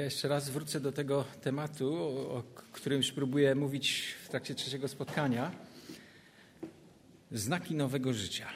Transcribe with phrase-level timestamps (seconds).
[0.00, 1.94] jeszcze raz wrócę do tego tematu,
[2.30, 5.52] o którym już próbuję mówić w trakcie trzeciego spotkania.
[7.32, 8.48] Znaki nowego życia.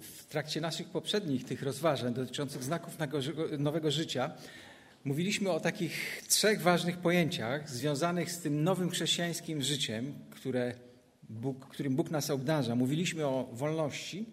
[0.00, 2.96] W trakcie naszych poprzednich tych rozważań dotyczących znaków
[3.58, 4.30] nowego życia
[5.04, 10.74] mówiliśmy o takich trzech ważnych pojęciach związanych z tym nowym chrześcijańskim życiem, które
[11.28, 12.74] Bóg, którym Bóg nas obdarza.
[12.74, 14.26] Mówiliśmy o wolności,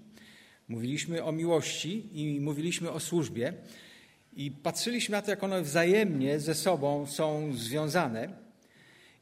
[0.68, 3.54] mówiliśmy o miłości i mówiliśmy o służbie.
[4.36, 8.29] I patrzyliśmy na to, jak one wzajemnie ze sobą są związane.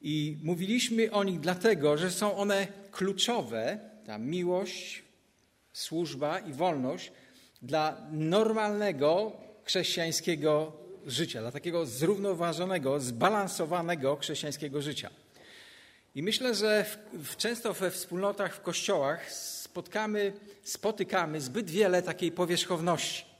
[0.02, 5.04] I mówiliśmy o nich dlatego, że są one kluczowe, ta miłość,
[5.74, 7.12] służba i wolność,
[7.62, 9.32] dla normalnego
[9.64, 10.74] chrześcijańskiego
[11.06, 15.10] życia, dla takiego zrównoważonego, zbalansowanego chrześcijańskiego życia.
[16.16, 20.34] I myślę, że w, często we wspólnotach, w kościołach spotkamy,
[20.64, 23.33] spotykamy zbyt wiele takiej powierzchowności.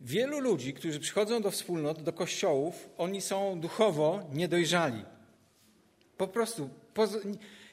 [0.00, 5.04] Wielu ludzi, którzy przychodzą do wspólnot, do kościołów, oni są duchowo niedojrzali.
[6.16, 6.70] Po prostu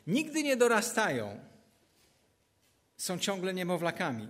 [0.08, 1.40] nigdy nie dorastają.
[2.98, 4.28] Są ciągle niemowlakami.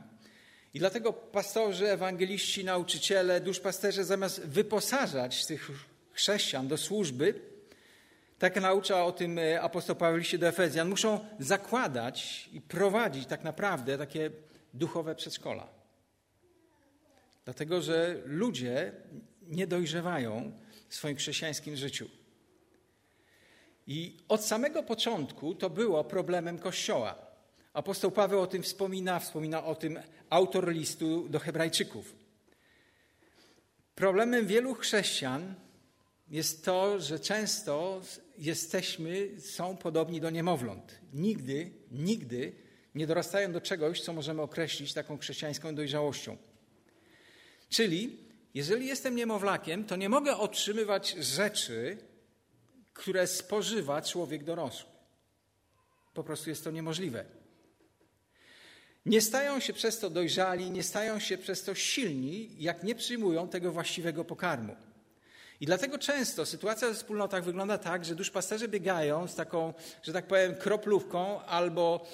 [0.73, 5.71] I dlatego pastorzy, ewangeliści, nauczyciele, duszpasterze, zamiast wyposażać tych
[6.13, 7.41] chrześcijan do służby,
[8.39, 13.43] tak naucza o tym e, apostoł Paweł liście do Efezjan, muszą zakładać i prowadzić tak
[13.43, 14.31] naprawdę takie
[14.73, 15.82] duchowe przedszkola.
[17.45, 18.91] Dlatego, że ludzie
[19.41, 20.51] nie dojrzewają
[20.89, 22.09] w swoim chrześcijańskim życiu.
[23.87, 27.15] I od samego początku to było problemem Kościoła.
[27.73, 32.15] Apostoł Paweł o tym wspomina, wspomina o tym autor listu do Hebrajczyków.
[33.95, 35.55] Problemem wielu chrześcijan
[36.29, 38.01] jest to, że często
[38.37, 40.99] jesteśmy, są podobni do niemowląt.
[41.13, 42.53] Nigdy, nigdy
[42.95, 46.37] nie dorastają do czegoś, co możemy określić taką chrześcijańską dojrzałością.
[47.73, 48.17] Czyli,
[48.53, 51.97] jeżeli jestem niemowlakiem, to nie mogę otrzymywać rzeczy,
[52.93, 54.89] które spożywa człowiek dorosły.
[56.13, 57.25] Po prostu jest to niemożliwe.
[59.05, 63.47] Nie stają się przez to dojrzali, nie stają się przez to silni, jak nie przyjmują
[63.47, 64.75] tego właściwego pokarmu.
[65.59, 69.73] I dlatego często sytuacja w wspólnotach wygląda tak, że duszpasterze biegają z taką,
[70.03, 72.07] że tak powiem, kroplówką albo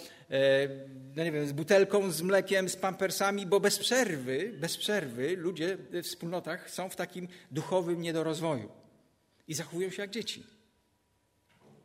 [1.16, 5.78] no nie wiem, z butelką z mlekiem, z pampersami, bo bez przerwy, bez przerwy ludzie
[5.92, 8.70] w wspólnotach są w takim duchowym niedorozwoju
[9.48, 10.44] i zachowują się jak dzieci.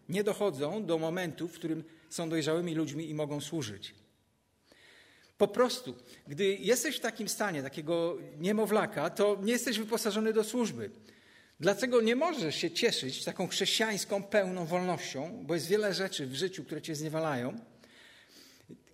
[0.09, 3.95] Nie dochodzą do momentu, w którym są dojrzałymi ludźmi i mogą służyć.
[5.39, 5.95] Po prostu,
[6.27, 10.91] gdy jesteś w takim stanie, takiego niemowlaka, to nie jesteś wyposażony do służby.
[11.61, 16.65] Dlaczego nie możesz się cieszyć taką chrześcijańską, pełną wolnością, bo jest wiele rzeczy w życiu,
[16.65, 17.61] które cię zniewalają.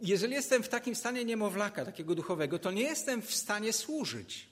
[0.00, 4.48] Jeżeli jestem w takim stanie niemowlaka, takiego duchowego, to nie jestem w stanie służyć.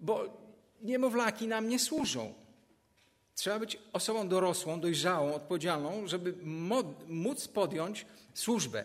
[0.00, 0.42] Bo
[0.82, 2.34] niemowlaki nam nie służą.
[3.34, 6.34] Trzeba być osobą dorosłą, dojrzałą, odpowiedzialną, żeby
[7.08, 8.84] móc podjąć służbę.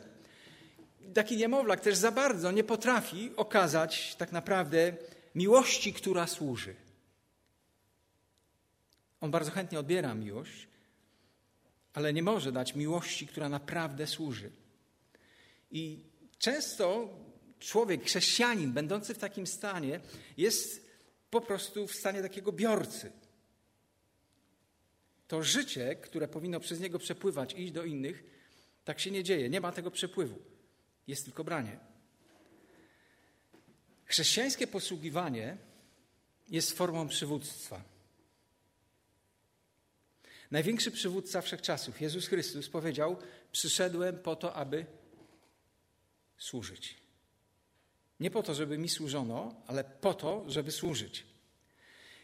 [1.13, 4.93] Taki niemowlak też za bardzo nie potrafi okazać tak naprawdę
[5.35, 6.75] miłości, która służy.
[9.21, 10.67] On bardzo chętnie odbiera miłość,
[11.93, 14.51] ale nie może dać miłości, która naprawdę służy.
[15.71, 16.03] I
[16.37, 17.09] często
[17.59, 19.99] człowiek, chrześcijanin, będący w takim stanie,
[20.37, 20.89] jest
[21.29, 23.11] po prostu w stanie takiego biorcy.
[25.27, 28.23] To życie, które powinno przez niego przepływać i iść do innych,
[28.85, 29.49] tak się nie dzieje.
[29.49, 30.39] Nie ma tego przepływu.
[31.07, 31.79] Jest tylko branie.
[34.05, 35.57] Chrześcijańskie posługiwanie
[36.49, 37.83] jest formą przywództwa.
[40.51, 43.17] Największy przywódca wszechczasów, Jezus Chrystus, powiedział:
[43.51, 44.85] Przyszedłem po to, aby
[46.37, 46.97] służyć.
[48.19, 51.25] Nie po to, żeby mi służono, ale po to, żeby służyć.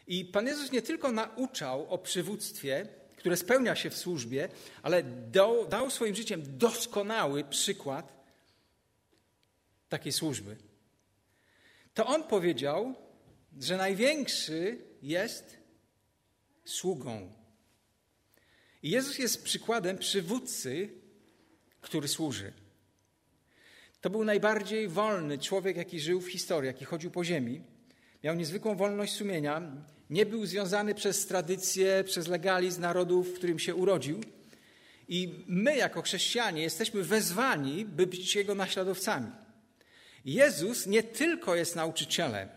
[0.06, 4.48] I Pan Jezus nie tylko nauczał o przywództwie, które spełnia się w służbie,
[4.82, 5.02] ale
[5.32, 8.24] dał, dał swoim życiem doskonały przykład
[9.88, 10.56] takiej służby.
[11.94, 12.94] To On powiedział,
[13.60, 15.58] że największy jest
[16.64, 17.32] sługą.
[18.82, 20.88] I Jezus jest przykładem przywódcy,
[21.80, 22.52] który służy.
[24.04, 27.62] To był najbardziej wolny człowiek, jaki żył w historii, jaki chodził po ziemi.
[28.24, 29.62] Miał niezwykłą wolność sumienia,
[30.10, 34.20] nie był związany przez tradycje, przez legalizm narodów, w którym się urodził.
[35.08, 39.30] I my, jako chrześcijanie, jesteśmy wezwani, by być Jego naśladowcami.
[40.24, 42.48] Jezus nie tylko jest nauczycielem,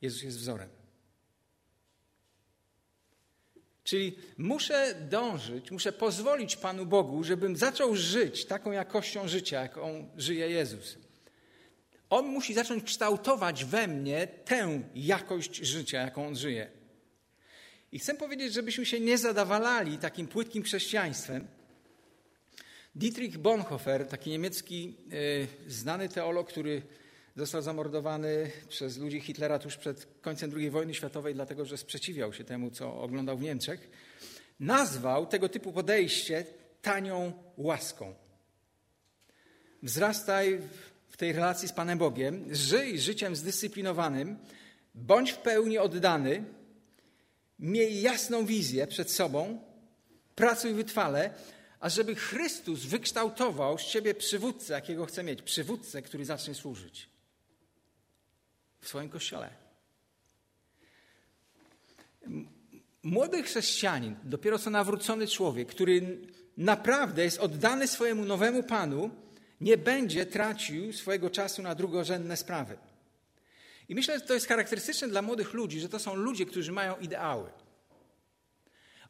[0.00, 0.83] Jezus jest wzorem.
[3.84, 10.50] Czyli muszę dążyć, muszę pozwolić Panu Bogu, żebym zaczął żyć taką jakością życia, jaką żyje
[10.50, 10.98] Jezus.
[12.10, 16.70] On musi zacząć kształtować we mnie tę jakość życia, jaką on żyje.
[17.92, 21.46] I chcę powiedzieć, żebyśmy się nie zadawalali takim płytkim chrześcijaństwem.
[22.94, 26.82] Dietrich Bonhoeffer, taki niemiecki y, znany teolog, który
[27.36, 32.44] został zamordowany przez ludzi Hitlera tuż przed końcem II wojny światowej, dlatego że sprzeciwiał się
[32.44, 33.90] temu, co oglądał w Niemczech,
[34.60, 36.44] nazwał tego typu podejście
[36.82, 38.14] tanią łaską.
[39.82, 40.60] Wzrastaj
[41.08, 44.38] w tej relacji z Panem Bogiem, żyj życiem zdyscyplinowanym,
[44.94, 46.44] bądź w pełni oddany,
[47.58, 49.60] miej jasną wizję przed sobą,
[50.34, 51.30] pracuj wytrwale,
[51.80, 57.13] ażeby Chrystus wykształtował z ciebie przywódcę, jakiego chce mieć, przywódcę, który zacznie służyć
[58.84, 59.50] w swoim kościele.
[63.02, 66.18] Młody chrześcijanin, dopiero co nawrócony człowiek, który
[66.56, 69.10] naprawdę jest oddany swojemu nowemu Panu,
[69.60, 72.78] nie będzie tracił swojego czasu na drugorzędne sprawy.
[73.88, 76.96] I myślę, że to jest charakterystyczne dla młodych ludzi, że to są ludzie, którzy mają
[76.96, 77.50] ideały.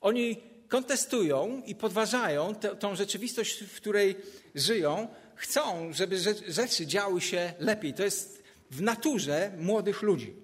[0.00, 4.17] Oni kontestują i podważają te, tą rzeczywistość, w której
[4.55, 6.19] żyją, chcą, żeby
[6.49, 7.94] rzeczy działy się lepiej.
[7.94, 10.37] To jest w naturze młodych ludzi.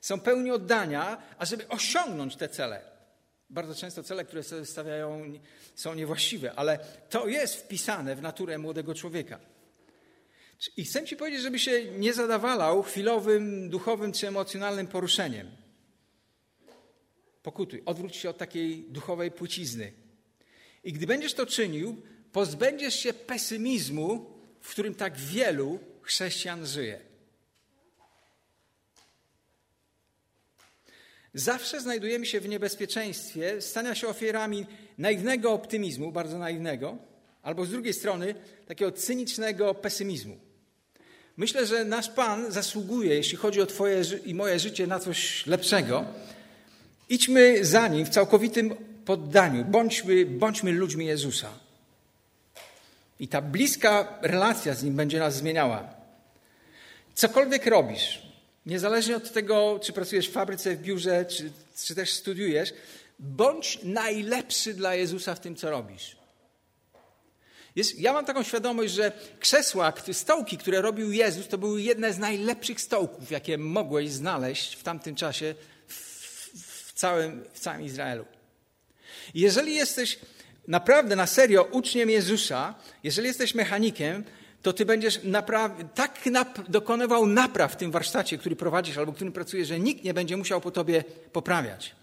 [0.00, 2.82] Są pełni oddania, ażeby osiągnąć te cele.
[3.50, 5.32] Bardzo często cele, które sobie stawiają,
[5.74, 6.78] są niewłaściwe, ale
[7.10, 9.40] to jest wpisane w naturę młodego człowieka.
[10.76, 15.50] I chcę Ci powiedzieć, żeby się nie zadawalał chwilowym, duchowym czy emocjonalnym poruszeniem.
[17.42, 19.92] Pokutuj, odwróć się od takiej duchowej płcizny.
[20.84, 24.30] I gdy będziesz to czynił, pozbędziesz się pesymizmu,
[24.60, 27.13] w którym tak wielu chrześcijan żyje.
[31.34, 34.66] Zawsze znajdujemy się w niebezpieczeństwie stania się ofiarami
[34.98, 36.98] naiwnego optymizmu, bardzo naiwnego,
[37.42, 38.34] albo z drugiej strony
[38.66, 40.36] takiego cynicznego pesymizmu.
[41.36, 46.04] Myślę, że nasz Pan zasługuje, jeśli chodzi o Twoje i moje życie, na coś lepszego.
[47.08, 49.64] Idźmy za Nim w całkowitym poddaniu.
[49.64, 51.48] Bądźmy, bądźmy ludźmi Jezusa.
[53.20, 55.94] I ta bliska relacja z Nim będzie nas zmieniała.
[57.14, 58.22] Cokolwiek robisz,
[58.66, 61.52] niezależnie od tego, czy pracujesz w fabryce, w biurze, czy,
[61.84, 62.72] czy też studiujesz,
[63.18, 66.16] bądź najlepszy dla Jezusa w tym, co robisz.
[67.76, 72.18] Jest, ja mam taką świadomość, że krzesła, stołki, które robił Jezus, to były jedne z
[72.18, 75.54] najlepszych stołków, jakie mogłeś znaleźć w tamtym czasie
[75.88, 75.94] w,
[76.88, 78.24] w, całym, w całym Izraelu.
[79.34, 80.18] jeżeli jesteś
[80.68, 84.24] naprawdę na serio uczniem Jezusa, jeżeli jesteś mechanikiem,
[84.64, 85.20] to ty będziesz
[85.94, 90.14] tak nap- dokonywał napraw w tym warsztacie, który prowadzisz albo którym pracujesz, że nikt nie
[90.14, 91.94] będzie musiał po tobie poprawiać.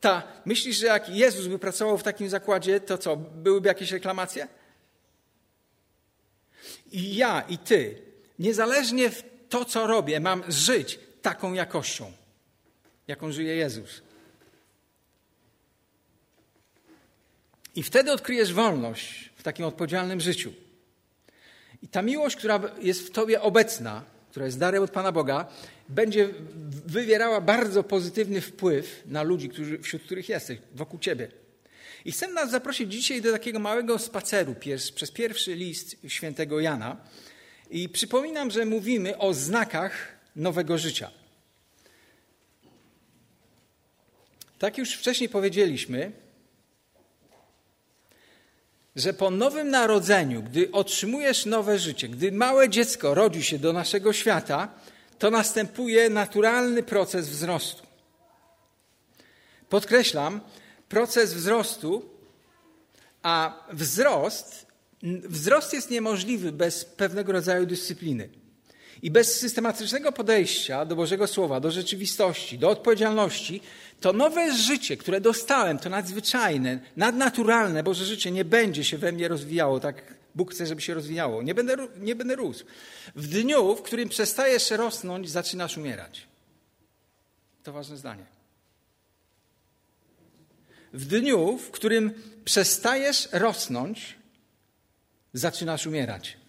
[0.00, 4.48] Ta, myślisz, że jak Jezus by pracował w takim zakładzie, to co, byłyby jakieś reklamacje?
[6.92, 8.02] I ja, i ty,
[8.38, 12.12] niezależnie w to, co robię, mam żyć taką jakością,
[13.08, 14.02] jaką żyje Jezus.
[17.74, 20.52] I wtedy odkryjesz wolność w takim odpowiedzialnym życiu.
[21.82, 25.48] I ta miłość, która jest w tobie obecna, która jest darem od Pana Boga,
[25.88, 26.28] będzie
[26.86, 31.28] wywierała bardzo pozytywny wpływ na ludzi, którzy, wśród których jesteś, wokół ciebie.
[32.04, 34.54] I chcę nas zaprosić dzisiaj do takiego małego spaceru
[34.94, 36.96] przez pierwszy list świętego Jana.
[37.70, 41.10] I przypominam, że mówimy o znakach nowego życia.
[44.58, 46.12] Tak już wcześniej powiedzieliśmy,
[48.96, 54.12] że po nowym narodzeniu, gdy otrzymujesz nowe życie, gdy małe dziecko rodzi się do naszego
[54.12, 54.68] świata,
[55.18, 57.82] to następuje naturalny proces wzrostu.
[59.68, 60.40] Podkreślam,
[60.88, 62.10] proces wzrostu,
[63.22, 64.66] a wzrost,
[65.02, 68.39] wzrost jest niemożliwy bez pewnego rodzaju dyscypliny.
[69.02, 73.60] I bez systematycznego podejścia do Bożego Słowa, do rzeczywistości, do odpowiedzialności,
[74.00, 79.28] to nowe życie, które dostałem, to nadzwyczajne, nadnaturalne Boże życie nie będzie się we mnie
[79.28, 81.42] rozwijało tak Bóg chce, żeby się rozwijało.
[81.42, 82.64] Nie będę, nie będę rósł.
[83.16, 86.26] W dniu, w którym przestajesz rosnąć, zaczynasz umierać.
[87.62, 88.26] To ważne zdanie.
[90.92, 92.12] W dniu, w którym
[92.44, 94.18] przestajesz rosnąć,
[95.32, 96.39] zaczynasz umierać.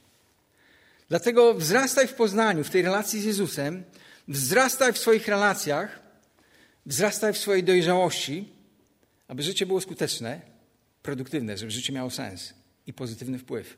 [1.12, 3.84] Dlatego wzrastaj w poznaniu, w tej relacji z Jezusem,
[4.28, 6.00] wzrastaj w swoich relacjach,
[6.86, 8.50] wzrastaj w swojej dojrzałości,
[9.28, 10.42] aby życie było skuteczne,
[11.04, 12.54] produktywne, żeby życie miało sens
[12.88, 13.78] i pozytywny wpływ.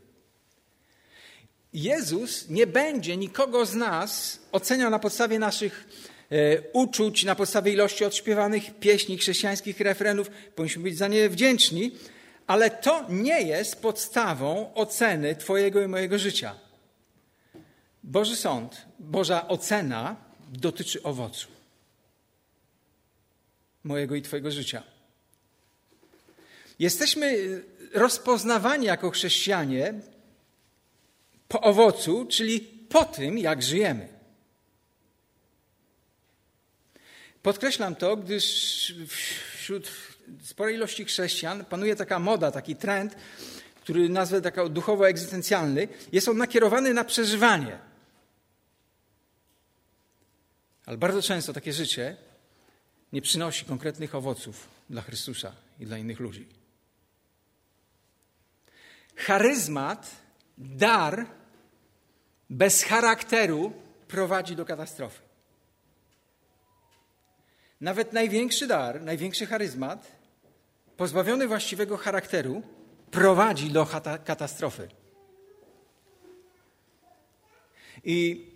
[1.73, 5.87] Jezus nie będzie nikogo z nas oceniał na podstawie naszych
[6.29, 10.29] e, uczuć, na podstawie ilości odśpiewanych pieśni, chrześcijańskich refrenów.
[10.55, 11.91] Powinniśmy być za nie wdzięczni,
[12.47, 16.62] Ale to nie jest podstawą oceny Twojego i mojego życia.
[18.03, 20.15] Boży sąd, Boża ocena
[20.49, 21.47] dotyczy owocu
[23.83, 24.83] mojego i Twojego życia.
[26.79, 27.37] Jesteśmy
[27.93, 29.93] rozpoznawani jako chrześcijanie
[31.47, 34.07] po owocu, czyli po tym, jak żyjemy.
[37.43, 38.45] Podkreślam to, gdyż
[39.57, 39.91] wśród
[40.43, 43.15] sporej ilości chrześcijan panuje taka moda, taki trend,
[43.81, 45.87] który nazwę taka duchowo-egzystencjalny.
[46.11, 47.92] Jest on nakierowany na przeżywanie.
[50.85, 52.17] Ale bardzo często takie życie
[53.13, 56.47] nie przynosi konkretnych owoców dla Chrystusa i dla innych ludzi.
[59.15, 60.09] Charyzmat,
[60.57, 61.25] dar
[62.49, 63.73] bez charakteru
[64.07, 65.21] prowadzi do katastrofy.
[67.81, 70.11] Nawet największy dar, największy charyzmat,
[70.97, 72.63] pozbawiony właściwego charakteru,
[73.11, 73.85] prowadzi do
[74.25, 74.87] katastrofy.
[78.03, 78.47] I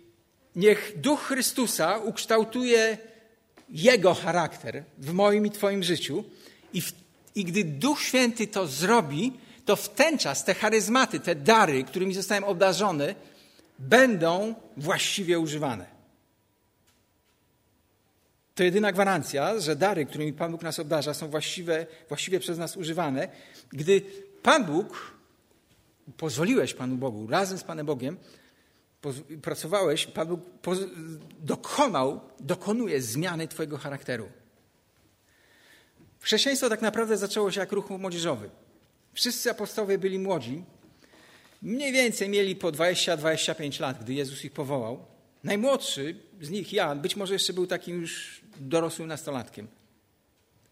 [0.56, 2.98] niech Duch Chrystusa ukształtuje
[3.68, 6.24] Jego charakter w moim i Twoim życiu,
[6.72, 6.92] i, w,
[7.34, 9.32] i gdy Duch Święty to zrobi,
[9.64, 13.14] to w ten czas te charyzmaty, te dary, którymi zostałem obdarzony,
[13.78, 15.98] będą właściwie używane.
[18.54, 22.76] To jedyna gwarancja, że dary, którymi Pan Bóg nas obdarza, są właściwe, właściwie przez nas
[22.76, 23.28] używane,
[23.68, 24.02] gdy
[24.42, 25.12] Pan Bóg,
[26.16, 28.16] pozwoliłeś Panu Bogu, razem z Panem Bogiem,
[29.42, 30.40] pracowałeś, Pan Bóg
[31.40, 34.28] dokonał, dokonuje zmiany Twojego charakteru.
[36.20, 38.50] Chrześcijaństwo tak naprawdę zaczęło się jak ruch młodzieżowy.
[39.12, 40.64] Wszyscy apostołowie byli młodzi,
[41.62, 45.04] mniej więcej mieli po 20-25 lat, gdy Jezus ich powołał.
[45.44, 49.68] Najmłodszy z nich, ja, być może jeszcze był takim już dorosłym nastolatkiem.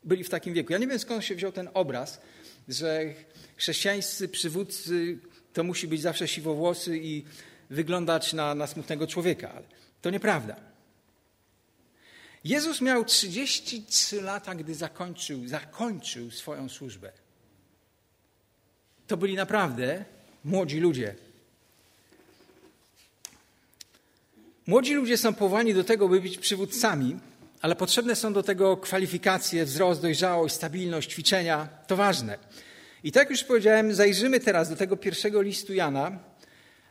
[0.05, 0.73] Byli w takim wieku.
[0.73, 2.21] Ja nie wiem skąd się wziął ten obraz,
[2.69, 3.15] że
[3.57, 5.19] chrześcijańscy przywódcy
[5.53, 7.25] to musi być zawsze siwowłosy i
[7.71, 9.67] wyglądać na, na smutnego człowieka, ale
[10.03, 10.57] to nieprawda.
[12.45, 17.13] Jezus miał 33 lata, gdy zakończył, zakończył swoją służbę.
[19.07, 20.05] To byli naprawdę
[20.45, 21.15] młodzi ludzie.
[24.67, 27.17] Młodzi ludzie są powołani do tego, by być przywódcami,
[27.61, 31.69] ale potrzebne są do tego kwalifikacje, wzrost, dojrzałość, stabilność, ćwiczenia.
[31.87, 32.39] To ważne.
[33.05, 36.19] I tak już powiedziałem, zajrzymy teraz do tego pierwszego listu Jana,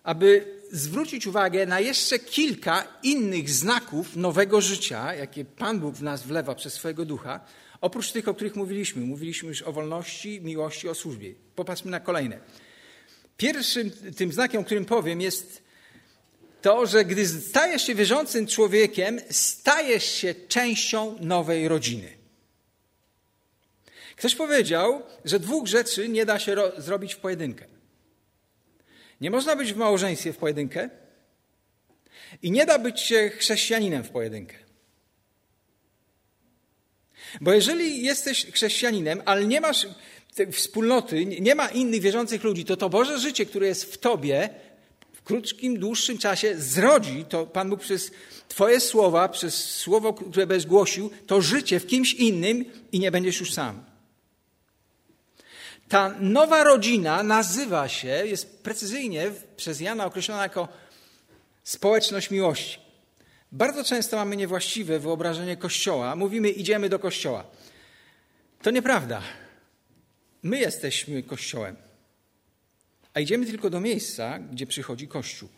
[0.03, 6.23] aby zwrócić uwagę na jeszcze kilka innych znaków nowego życia, jakie Pan Bóg w nas
[6.23, 7.39] wlewa przez swojego ducha,
[7.81, 9.05] oprócz tych, o których mówiliśmy.
[9.05, 11.33] Mówiliśmy już o wolności, miłości, o służbie.
[11.55, 12.39] Popatrzmy na kolejne.
[13.37, 15.63] Pierwszym tym znakiem, o którym powiem, jest
[16.61, 22.17] to, że gdy stajesz się wierzącym człowiekiem, stajesz się częścią nowej rodziny.
[24.15, 27.74] Ktoś powiedział, że dwóch rzeczy nie da się zrobić w pojedynkę.
[29.21, 30.89] Nie można być w małżeństwie w pojedynkę
[32.41, 34.55] i nie da być się chrześcijaninem w pojedynkę.
[37.41, 39.87] Bo jeżeli jesteś chrześcijaninem, ale nie masz
[40.51, 44.49] wspólnoty, nie ma innych wierzących ludzi, to to Boże życie, które jest w tobie,
[45.25, 48.11] krótkim, dłuższym czasie zrodzi to Pan Bóg przez
[48.47, 53.39] Twoje słowa, przez słowo, które będziesz głosił, to życie w kimś innym i nie będziesz
[53.39, 53.94] już sam.
[55.89, 60.67] Ta nowa rodzina nazywa się, jest precyzyjnie przez Jana określona jako
[61.63, 62.79] społeczność miłości.
[63.51, 66.15] Bardzo często mamy niewłaściwe wyobrażenie Kościoła.
[66.15, 67.43] Mówimy, idziemy do Kościoła.
[68.61, 69.21] To nieprawda.
[70.43, 71.75] My jesteśmy Kościołem
[73.15, 75.49] a idziemy tylko do miejsca, gdzie przychodzi Kościół.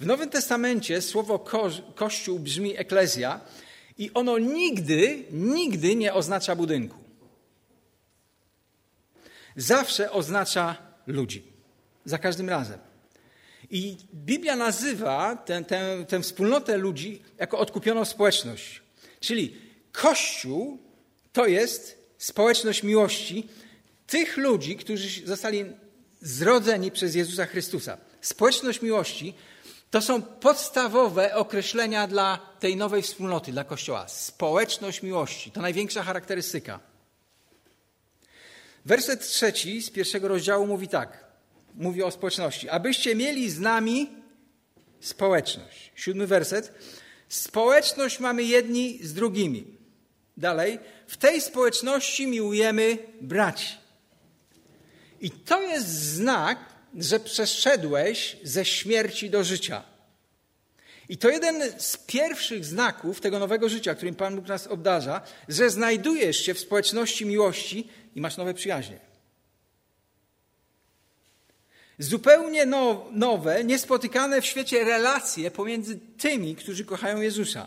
[0.00, 3.40] W Nowym Testamencie słowo ko Kościół brzmi eklezja
[3.98, 6.96] i ono nigdy, nigdy nie oznacza budynku.
[9.60, 10.76] Zawsze oznacza
[11.06, 11.42] ludzi.
[12.04, 12.78] Za każdym razem.
[13.70, 18.82] I Biblia nazywa tę, tę, tę wspólnotę ludzi jako odkupioną społeczność.
[19.20, 19.56] Czyli
[19.92, 20.78] Kościół
[21.32, 23.48] to jest społeczność miłości,
[24.06, 25.64] tych ludzi, którzy zostali
[26.20, 27.98] zrodzeni przez Jezusa Chrystusa.
[28.20, 29.34] Społeczność miłości
[29.90, 34.08] to są podstawowe określenia dla tej nowej wspólnoty, dla Kościoła.
[34.08, 36.89] Społeczność miłości to największa charakterystyka.
[38.84, 41.24] Werset trzeci z pierwszego rozdziału mówi tak.
[41.74, 42.68] Mówi o społeczności.
[42.68, 44.08] Abyście mieli z nami
[45.00, 45.92] społeczność.
[45.94, 46.72] Siódmy werset.
[47.28, 49.66] Społeczność mamy jedni z drugimi.
[50.36, 50.78] Dalej.
[51.06, 53.74] W tej społeczności miłujemy braci.
[55.20, 56.58] I to jest znak,
[56.94, 59.82] że przeszedłeś ze śmierci do życia.
[61.10, 65.70] I to jeden z pierwszych znaków tego nowego życia, którym Pan Bóg nas obdarza, że
[65.70, 68.98] znajdujesz się w społeczności miłości i masz nowe przyjaźnie.
[71.98, 72.66] Zupełnie
[73.12, 77.66] nowe, niespotykane w świecie relacje pomiędzy tymi, którzy kochają Jezusa.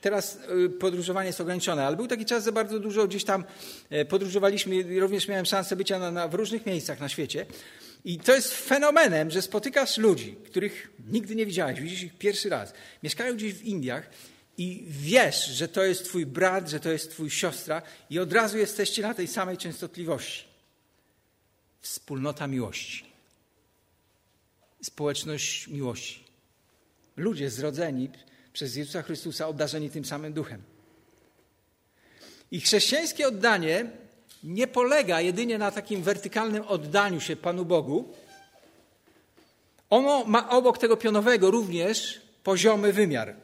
[0.00, 3.44] Teraz y, podróżowanie jest ograniczone, ale był taki czas, że bardzo dużo gdzieś tam
[3.90, 7.46] e, podróżowaliśmy, również miałem szansę bycia na, na, w różnych miejscach na świecie.
[8.04, 12.72] I to jest fenomenem, że spotykasz ludzi, których nigdy nie widziałeś, widzisz ich pierwszy raz.
[13.02, 14.10] Mieszkają gdzieś w Indiach
[14.58, 18.58] i wiesz, że to jest twój brat, że to jest twój siostra i od razu
[18.58, 20.44] jesteście na tej samej częstotliwości.
[21.80, 23.04] Wspólnota miłości.
[24.82, 26.24] Społeczność miłości.
[27.16, 28.10] Ludzie zrodzeni
[28.52, 30.62] przez Jezusa Chrystusa, obdarzeni tym samym duchem.
[32.50, 33.90] I chrześcijańskie oddanie
[34.44, 38.14] nie polega jedynie na takim wertykalnym oddaniu się Panu Bogu.
[39.90, 43.34] Ono ma obok tego pionowego również poziomy wymiar.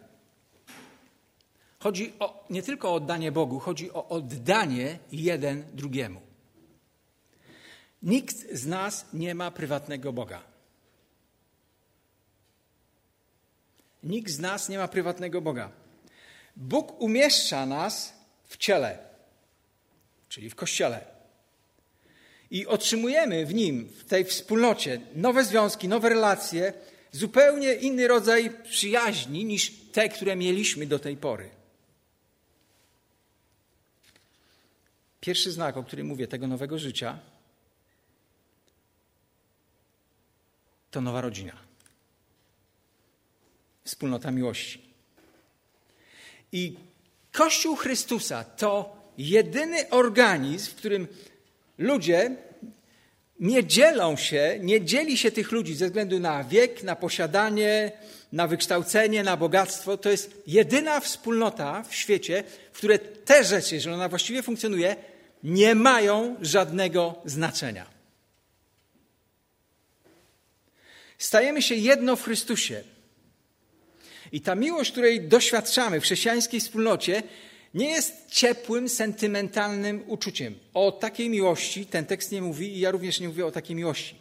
[1.79, 6.21] Chodzi o, nie tylko o oddanie Bogu, chodzi o oddanie jeden drugiemu.
[8.03, 10.43] Nikt z nas nie ma prywatnego Boga.
[14.03, 15.71] Nikt z nas nie ma prywatnego Boga.
[16.57, 18.13] Bóg umieszcza nas
[18.45, 19.14] w ciele
[20.35, 21.05] czyli w Kościele.
[22.51, 26.73] I otrzymujemy w nim, w tej wspólnocie, nowe związki, nowe relacje,
[27.13, 31.51] zupełnie inny rodzaj przyjaźni niż te, które mieliśmy do tej pory.
[35.21, 37.19] Pierwszy znak, o którym mówię, tego nowego życia,
[40.91, 41.57] to nowa rodzina.
[43.85, 44.83] Wspólnota miłości.
[46.53, 46.77] I
[47.33, 51.09] Kościół Chrystusa to jedyny organizm, w którym
[51.79, 52.37] ludzie
[53.41, 57.93] nie dzielą się, nie dzieli się tych ludzi ze względu na wiek, na posiadanie,
[58.33, 59.97] na wykształcenie, na bogactwo.
[59.97, 64.97] To jest jedyna wspólnota w świecie, w której te rzeczy, jeżeli ona właściwie funkcjonuje,
[65.45, 67.87] nie mają żadnego znaczenia.
[71.19, 72.85] Stajemy się jedno w Chrystusie.
[74.33, 77.23] I ta miłość, której doświadczamy w chrześcijańskiej wspólnocie,
[77.75, 80.55] nie jest ciepłym, sentymentalnym uczuciem.
[80.75, 84.15] O takiej miłości ten tekst nie mówi i ja również nie mówię o takiej miłości.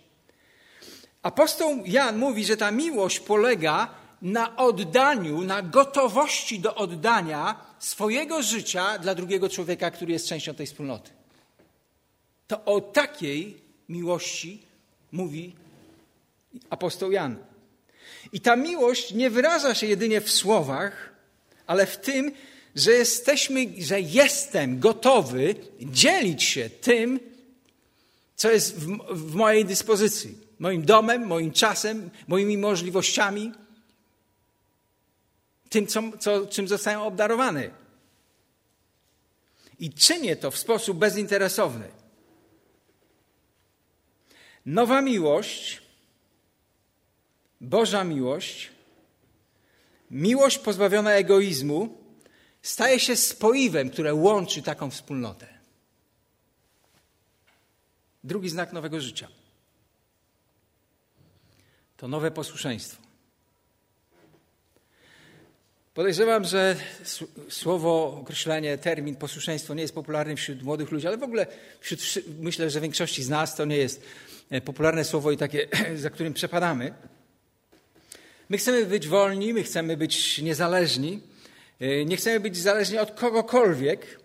[1.21, 8.99] Apostoł Jan mówi, że ta miłość polega na oddaniu, na gotowości do oddania swojego życia
[8.99, 11.11] dla drugiego człowieka, który jest częścią tej wspólnoty.
[12.47, 13.57] To o takiej
[13.89, 14.63] miłości
[15.11, 15.55] mówi
[16.69, 17.37] apostoł Jan.
[18.33, 21.13] I ta miłość nie wyraża się jedynie w słowach,
[21.67, 22.31] ale w tym,
[22.75, 27.19] że jesteśmy, że jestem gotowy dzielić się tym,
[28.35, 30.37] co jest w, w mojej dyspozycji.
[30.59, 33.51] Moim domem, moim czasem, moimi możliwościami,
[35.69, 37.71] tym, co, co, czym zostałem obdarowany.
[39.79, 41.87] I czynię to w sposób bezinteresowny.
[44.65, 45.81] Nowa miłość,
[47.61, 48.71] Boża miłość,
[50.11, 52.02] miłość pozbawiona egoizmu,
[52.63, 55.47] staje się spoiwem, które łączy taką wspólnotę.
[58.23, 59.27] Drugi znak nowego życia
[62.03, 63.01] to nowe posłuszeństwo.
[65.93, 66.75] Podejrzewam, że
[67.49, 71.47] słowo, określenie, termin posłuszeństwo nie jest popularny wśród młodych ludzi, ale w ogóle
[71.79, 71.99] wśród,
[72.39, 74.03] myślę, że większości z nas to nie jest
[74.49, 76.93] e, popularne słowo i takie, za którym przepadamy.
[78.49, 81.21] My chcemy być wolni, my chcemy być niezależni,
[82.05, 84.19] nie chcemy być zależni od kogokolwiek.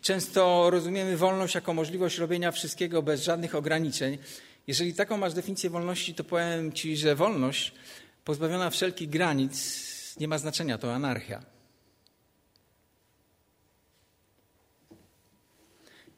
[0.00, 4.18] Często rozumiemy wolność jako możliwość robienia wszystkiego bez żadnych ograniczeń.
[4.66, 7.72] Jeżeli taką masz definicję wolności, to powiem Ci, że wolność
[8.24, 9.90] pozbawiona wszelkich granic
[10.20, 11.42] nie ma znaczenia, to anarchia.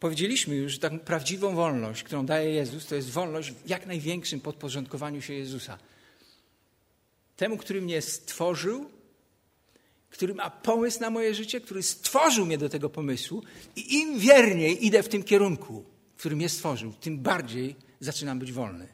[0.00, 4.40] Powiedzieliśmy już, że taką prawdziwą wolność, którą daje Jezus, to jest wolność w jak największym
[4.40, 5.78] podporządkowaniu się Jezusa.
[7.36, 8.90] Temu, który mnie stworzył,
[10.12, 13.42] który ma pomysł na moje życie, który stworzył mnie do tego pomysłu
[13.76, 15.84] i im wierniej idę w tym kierunku,
[16.16, 18.88] w którym mnie stworzył, tym bardziej zaczynam być wolny.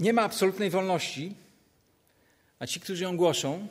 [0.00, 1.34] Nie ma absolutnej wolności,
[2.58, 3.68] a ci, którzy ją głoszą,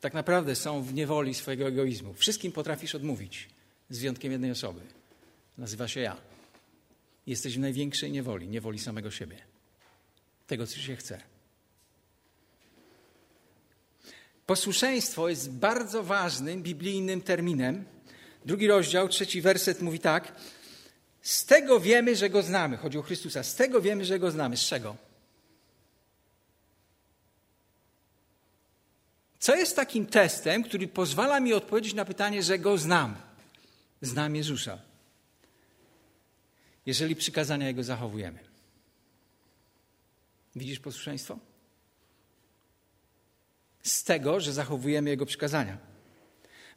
[0.00, 2.14] tak naprawdę są w niewoli swojego egoizmu.
[2.14, 3.48] Wszystkim potrafisz odmówić,
[3.90, 4.80] z wyjątkiem jednej osoby.
[5.58, 6.16] Nazywa się ja.
[7.26, 9.51] Jesteś w największej niewoli, niewoli samego siebie
[10.52, 11.20] tego, co się chce.
[14.46, 17.84] Posłuszeństwo jest bardzo ważnym biblijnym terminem.
[18.44, 20.32] Drugi rozdział, trzeci werset mówi tak:
[21.22, 22.76] Z tego wiemy, że go znamy.
[22.76, 23.42] Chodzi o Chrystusa.
[23.42, 24.56] Z tego wiemy, że go znamy.
[24.56, 24.96] Z czego?
[29.38, 33.16] Co jest takim testem, który pozwala mi odpowiedzieć na pytanie, że go znam?
[34.02, 34.78] Znam Jezusa.
[36.86, 38.51] Jeżeli przykazania Jego zachowujemy.
[40.56, 41.38] Widzisz posłuszeństwo?
[43.82, 45.78] Z tego, że zachowujemy Jego przykazania.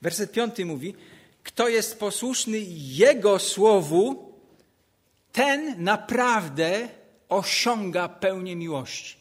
[0.02, 0.96] Werset piąty mówi:
[1.44, 4.34] Kto jest posłuszny Jego słowu,
[5.32, 6.90] ten naprawdę
[7.30, 9.18] osiąga pełnię miłości.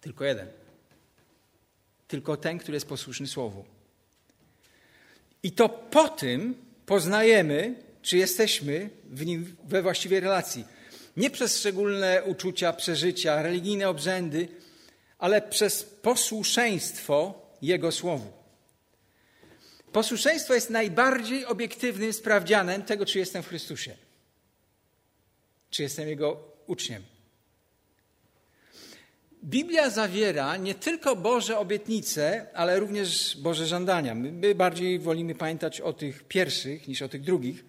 [0.00, 0.48] Tylko jeden.
[2.08, 3.64] Tylko ten, który jest posłuszny Słowu.
[5.42, 6.54] I to po tym
[6.86, 10.64] poznajemy, czy jesteśmy w nim we właściwej relacji.
[11.20, 14.48] Nie przez szczególne uczucia, przeżycia, religijne obrzędy,
[15.18, 18.32] ale przez posłuszeństwo Jego Słowu.
[19.92, 23.96] Posłuszeństwo jest najbardziej obiektywnym sprawdzianem tego, czy jestem w Chrystusie,
[25.70, 27.02] czy jestem Jego uczniem.
[29.44, 34.14] Biblia zawiera nie tylko Boże obietnice, ale również Boże żądania.
[34.14, 37.64] My bardziej wolimy pamiętać o tych pierwszych niż o tych drugich.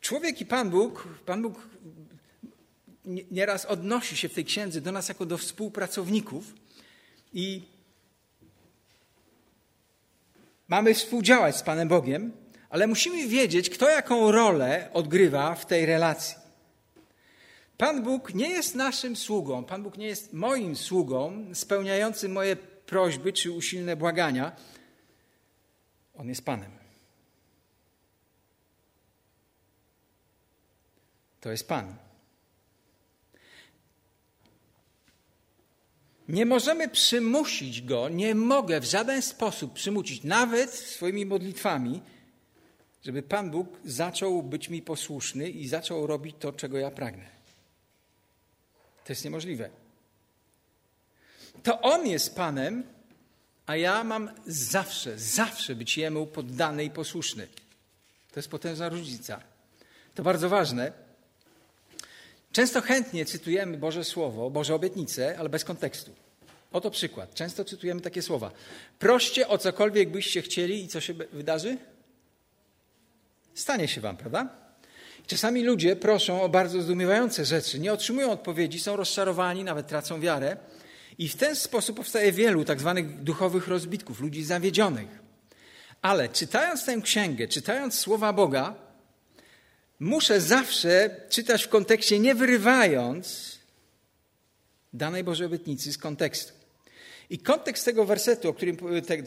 [0.00, 1.68] Człowiek i Pan Bóg, Pan Bóg
[3.30, 6.44] nieraz odnosi się w tej księdze do nas jako do współpracowników
[7.32, 7.62] i
[10.68, 12.32] mamy współdziałać z Panem Bogiem,
[12.70, 16.36] ale musimy wiedzieć, kto jaką rolę odgrywa w tej relacji.
[17.78, 23.32] Pan Bóg nie jest naszym sługą, Pan Bóg nie jest moim sługą, spełniającym moje prośby
[23.32, 24.56] czy usilne błagania.
[26.14, 26.70] On jest Panem.
[31.40, 32.07] To jest Pan.
[36.28, 42.00] Nie możemy przymusić go, nie mogę w żaden sposób przymusić, nawet swoimi modlitwami,
[43.04, 47.24] żeby Pan Bóg zaczął być mi posłuszny i zaczął robić to, czego ja pragnę.
[49.04, 49.70] To jest niemożliwe.
[51.62, 52.82] To On jest Panem,
[53.66, 57.48] a ja mam zawsze, zawsze być Jemu poddany i posłuszny.
[58.32, 59.40] To jest potężna różnica.
[60.14, 61.07] To bardzo ważne.
[62.52, 66.10] Często chętnie cytujemy Boże Słowo, Boże obietnice, ale bez kontekstu.
[66.72, 67.34] Oto przykład.
[67.34, 68.50] Często cytujemy takie słowa.
[68.98, 71.76] Proście o cokolwiek byście chcieli i co się wydarzy?
[73.54, 74.48] Stanie się wam, prawda?
[75.26, 80.56] Czasami ludzie proszą o bardzo zdumiewające rzeczy, nie otrzymują odpowiedzi, są rozczarowani, nawet tracą wiarę.
[81.18, 85.08] I w ten sposób powstaje wielu tak zwanych duchowych rozbitków, ludzi zawiedzionych.
[86.02, 88.74] Ale czytając tę księgę, czytając słowa Boga,
[90.00, 93.58] muszę zawsze czytać w kontekście, nie wyrywając
[94.92, 96.52] danej Bożej obietnicy z kontekstu.
[97.30, 99.22] I kontekst tego wersetu, o którym, te,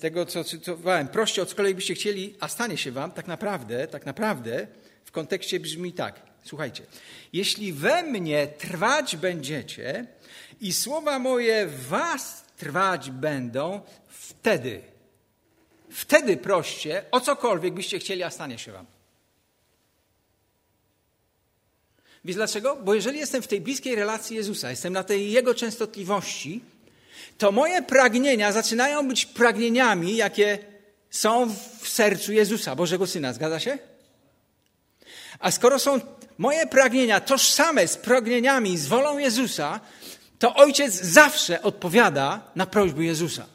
[0.00, 4.06] tego co cytowałem, proście o cokolwiek byście chcieli, a stanie się wam, tak naprawdę, tak
[4.06, 4.66] naprawdę
[5.04, 6.20] w kontekście brzmi tak.
[6.44, 6.82] Słuchajcie.
[7.32, 10.06] Jeśli we mnie trwać będziecie
[10.60, 14.80] i słowa moje was trwać będą, wtedy,
[15.90, 18.86] wtedy proście o cokolwiek byście chcieli, a stanie się wam.
[22.24, 22.76] Wiesz dlaczego?
[22.76, 26.60] Bo jeżeli jestem w tej bliskiej relacji Jezusa, jestem na tej Jego częstotliwości,
[27.38, 30.58] to moje pragnienia zaczynają być pragnieniami, jakie
[31.10, 33.32] są w sercu Jezusa, Bożego Syna.
[33.32, 33.78] Zgadza się?
[35.38, 36.00] A skoro są
[36.38, 39.80] moje pragnienia tożsame z pragnieniami, z wolą Jezusa,
[40.38, 43.46] to Ojciec zawsze odpowiada na prośby Jezusa.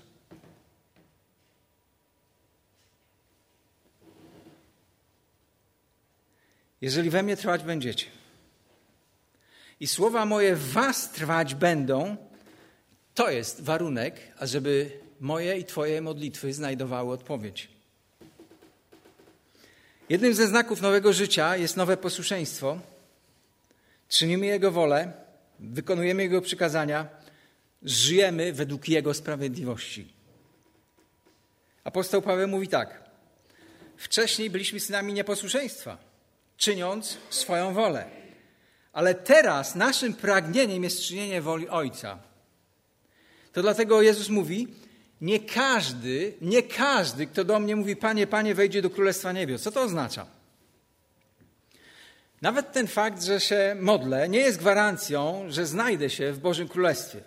[6.81, 8.22] Jeżeli we mnie trwać będziecie
[9.83, 12.17] i słowa moje w was trwać będą,
[13.15, 17.69] to jest warunek, ażeby moje i Twoje modlitwy znajdowały odpowiedź.
[20.09, 22.79] Jednym ze znaków nowego życia jest nowe posłuszeństwo.
[24.09, 25.11] Czynimy Jego wolę,
[25.59, 27.07] wykonujemy Jego przykazania,
[27.81, 30.13] żyjemy według Jego sprawiedliwości.
[31.83, 33.03] Apostoł Paweł mówi tak.
[33.97, 35.97] Wcześniej byliśmy synami nieposłuszeństwa,
[36.57, 38.22] czyniąc swoją wolę.
[38.93, 42.19] Ale teraz naszym pragnieniem jest czynienie woli Ojca.
[43.53, 44.67] To dlatego Jezus mówi:
[45.21, 49.61] Nie każdy, nie każdy, kto do mnie mówi, Panie, Panie, wejdzie do Królestwa Niebios.
[49.61, 50.25] Co to oznacza?
[52.41, 57.21] Nawet ten fakt, że się modlę, nie jest gwarancją, że znajdę się w Bożym Królestwie.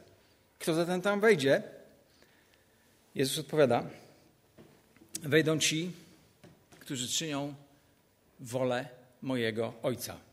[0.58, 1.62] Kto zatem tam wejdzie?
[3.14, 3.84] Jezus odpowiada:
[5.22, 5.90] Wejdą ci,
[6.80, 7.54] którzy czynią
[8.40, 8.88] wolę
[9.22, 10.25] mojego Ojca.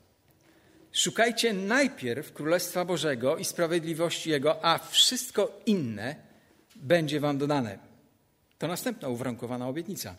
[0.93, 6.15] Szukajcie najpierw Królestwa Bożego i sprawiedliwości Jego, a wszystko inne
[6.75, 7.79] będzie Wam dodane.
[8.57, 10.15] To następna uwarunkowana obietnica.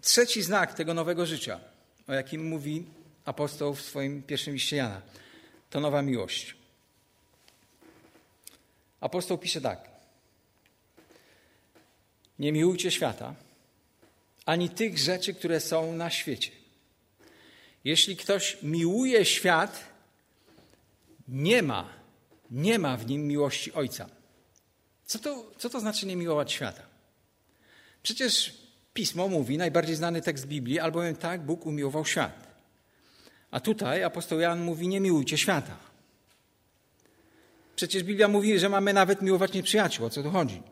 [0.00, 1.60] trzeci znak tego nowego życia,
[2.08, 2.86] o jakim mówi
[3.24, 5.02] apostoł w swoim pierwszym liście Jana.
[5.70, 6.56] To nowa miłość.
[9.00, 9.88] Apostoł pisze tak.
[12.38, 13.34] Nie miłujcie świata,
[14.46, 16.55] ani tych rzeczy, które są na świecie.
[17.86, 19.84] Jeśli ktoś miłuje świat,
[21.28, 21.88] nie ma,
[22.50, 24.08] nie ma w nim miłości Ojca.
[25.04, 26.82] Co to, co to znaczy nie miłować świata?
[28.02, 28.54] Przecież
[28.94, 32.46] Pismo mówi, najbardziej znany tekst Biblii, albowiem tak Bóg umiłował świat.
[33.50, 35.76] A tutaj apostoł Jan mówi, nie miłujcie świata.
[37.76, 40.06] Przecież Biblia mówi, że mamy nawet miłować nieprzyjaciół.
[40.06, 40.62] O co tu chodzi?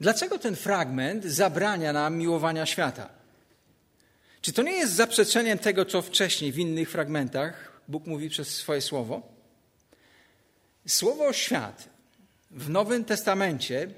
[0.00, 3.19] Dlaczego ten fragment zabrania nam miłowania świata?
[4.42, 8.80] Czy to nie jest zaprzeczeniem tego, co wcześniej w innych fragmentach Bóg mówi przez swoje
[8.80, 9.22] słowo?
[10.86, 11.88] Słowo świat
[12.50, 13.90] w Nowym Testamencie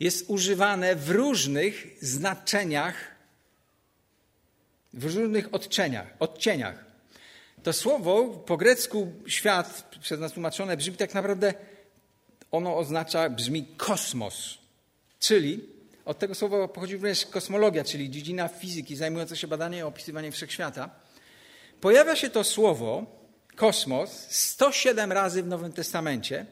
[0.00, 2.94] jest używane w różnych znaczeniach,
[4.92, 6.06] w różnych odcieniach.
[6.18, 6.84] odcieniach.
[7.62, 11.54] To słowo po grecku świat, przez nas tłumaczone, brzmi tak naprawdę,
[12.50, 14.58] ono oznacza, brzmi kosmos.
[15.20, 15.75] Czyli
[16.06, 20.90] od tego słowa pochodzi również kosmologia, czyli dziedzina fizyki zajmująca się badaniem i opisywaniem wszechświata.
[21.80, 23.06] Pojawia się to słowo,
[23.56, 26.46] kosmos, 107 razy w Nowym Testamencie.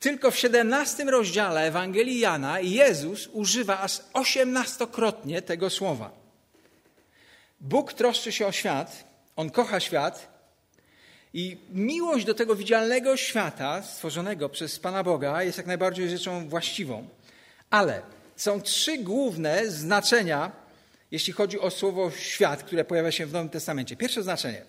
[0.00, 6.10] Tylko w 17 rozdziale Ewangelii Jana Jezus używa aż 18-krotnie tego słowa.
[7.60, 9.04] Bóg troszczy się o świat,
[9.36, 10.28] On kocha świat
[11.34, 17.08] i miłość do tego widzialnego świata stworzonego przez Pana Boga jest jak najbardziej rzeczą właściwą.
[17.70, 18.02] Ale
[18.36, 20.52] są trzy główne znaczenia,
[21.10, 23.96] jeśli chodzi o słowo świat, które pojawia się w Nowym Testamencie.
[23.96, 24.64] Pierwsze znaczenie.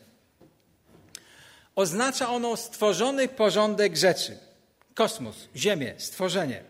[1.75, 4.37] Oznacza ono stworzony porządek rzeczy.
[4.93, 6.63] Kosmos, Ziemię, stworzenie.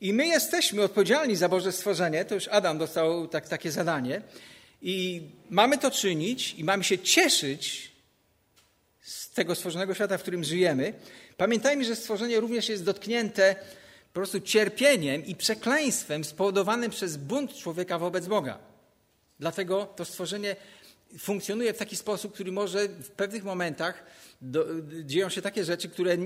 [0.00, 4.22] I my jesteśmy odpowiedzialni za Boże stworzenie, to już Adam dostał tak, takie zadanie,
[4.82, 7.92] i mamy to czynić i mamy się cieszyć
[9.02, 10.94] z tego stworzonego świata, w którym żyjemy.
[11.36, 13.56] Pamiętajmy, że stworzenie również jest dotknięte
[14.18, 18.58] po prostu cierpieniem i przekleństwem spowodowanym przez bunt człowieka wobec Boga.
[19.38, 20.56] Dlatego to stworzenie
[21.18, 24.04] funkcjonuje w taki sposób, który może w pewnych momentach
[24.40, 24.66] do,
[25.04, 26.16] dzieją się takie rzeczy, które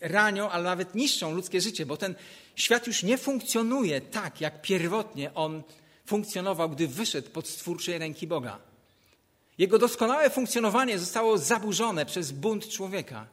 [0.00, 2.14] ranią, ale nawet niszczą ludzkie życie, bo ten
[2.56, 5.62] świat już nie funkcjonuje tak, jak pierwotnie on
[6.06, 8.58] funkcjonował, gdy wyszedł pod stwórczej ręki Boga.
[9.58, 13.26] Jego doskonałe funkcjonowanie zostało zaburzone przez bunt człowieka.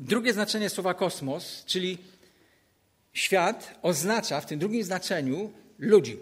[0.00, 1.98] Drugie znaczenie słowa kosmos, czyli
[3.12, 6.18] świat, oznacza w tym drugim znaczeniu ludzi.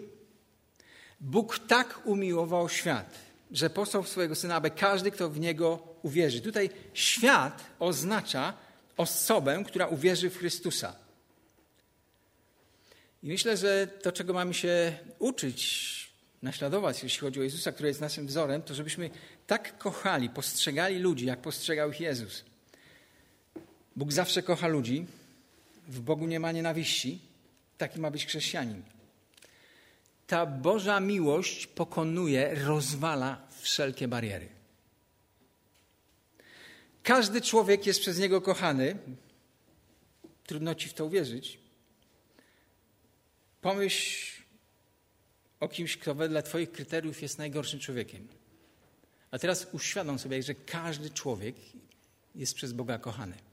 [1.19, 3.15] Bóg tak umiłował świat,
[3.51, 6.41] że posłał swojego syna, aby każdy, kto w niego uwierzy.
[6.41, 8.53] Tutaj świat oznacza
[8.97, 10.95] osobę, która uwierzy w Chrystusa.
[13.23, 16.09] I myślę, że to, czego mamy się uczyć,
[16.41, 19.09] naśladować, jeśli chodzi o Jezusa, który jest naszym wzorem, to żebyśmy
[19.47, 22.48] tak kochali, postrzegali ludzi, jak postrzegał ich Jezus.
[23.95, 25.05] Bóg zawsze kocha ludzi,
[25.87, 27.19] w Bogu nie ma nienawiści.
[27.77, 28.83] Taki ma być chrześcijanin.
[30.27, 34.49] Ta Boża miłość pokonuje, rozwala wszelkie bariery.
[37.03, 38.97] Każdy człowiek jest przez Niego kochany.
[40.45, 41.59] Trudno ci w to uwierzyć.
[43.61, 44.41] Pomyśl
[45.59, 48.27] o kimś, kto wedle Twoich kryteriów jest najgorszym człowiekiem.
[49.31, 51.55] A teraz uświadom sobie, że każdy człowiek
[52.35, 53.48] jest przez Boga kochany.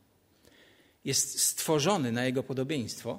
[1.07, 3.19] Jest stworzony na Jego podobieństwo.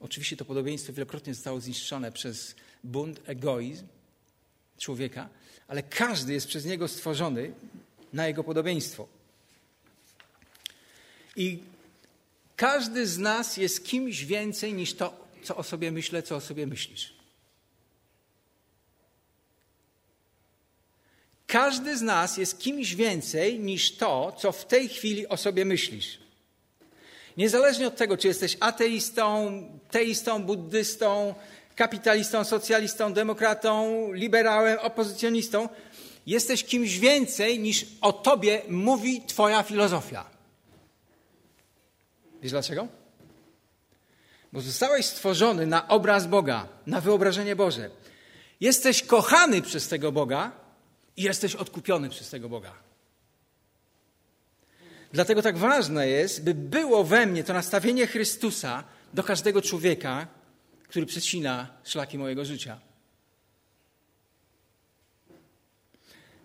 [0.00, 3.86] Oczywiście to podobieństwo wielokrotnie zostało zniszczone przez bunt, egoizm
[4.78, 5.28] człowieka,
[5.68, 7.52] ale każdy jest przez Niego stworzony
[8.12, 9.08] na Jego podobieństwo.
[11.36, 11.58] I
[12.56, 16.66] każdy z nas jest kimś więcej niż to, co o sobie myślę, co o sobie
[16.66, 17.14] myślisz.
[21.46, 26.23] Każdy z nas jest kimś więcej niż to, co w tej chwili o sobie myślisz.
[27.36, 31.34] Niezależnie od tego, czy jesteś ateistą, teistą, buddystą,
[31.76, 35.68] kapitalistą, socjalistą, demokratą, liberałem, opozycjonistą,
[36.26, 40.24] jesteś kimś więcej niż o tobie mówi Twoja filozofia.
[42.42, 42.88] Wiesz dlaczego?
[44.54, 47.90] bo zostałeś stworzony na obraz Boga, na wyobrażenie Boże.
[48.60, 50.52] Jesteś kochany przez tego Boga
[51.16, 52.72] i jesteś odkupiony przez tego Boga.
[55.14, 60.26] Dlatego tak ważne jest, by było we mnie to nastawienie Chrystusa do każdego człowieka,
[60.88, 62.80] który przecina szlaki mojego życia.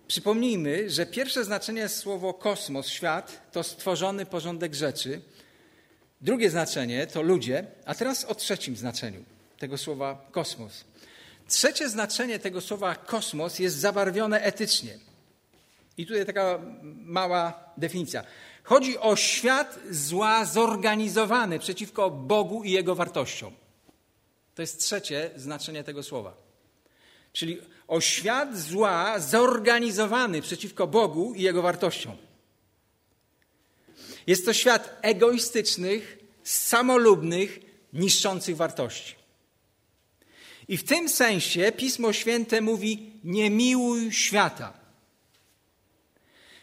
[0.07, 5.21] Przypomnijmy, że pierwsze znaczenie słowo kosmos, świat, to stworzony porządek rzeczy,
[6.21, 9.23] Drugie znaczenie to ludzie, a teraz o trzecim znaczeniu
[9.59, 10.83] tego słowa kosmos.
[11.47, 14.97] Trzecie znaczenie tego słowa kosmos jest zabarwione etycznie.
[15.97, 16.59] I tutaj taka
[17.05, 18.23] mała definicja.
[18.63, 23.53] Chodzi o świat zła zorganizowany przeciwko Bogu i jego wartościom.
[24.55, 26.37] To jest trzecie znaczenie tego słowa.
[27.33, 32.17] Czyli o świat zła zorganizowany przeciwko Bogu i jego wartościom.
[34.27, 37.59] Jest to świat egoistycznych, samolubnych,
[37.93, 39.15] niszczących wartości.
[40.67, 44.73] I w tym sensie Pismo Święte mówi: nie miłuj świata.